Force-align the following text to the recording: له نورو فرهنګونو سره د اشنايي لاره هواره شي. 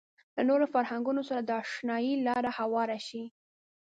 له 0.35 0.41
نورو 0.49 0.65
فرهنګونو 0.73 1.21
سره 1.29 1.41
د 1.43 1.51
اشنايي 1.63 2.13
لاره 2.27 2.51
هواره 2.59 2.97
شي. 3.07 3.23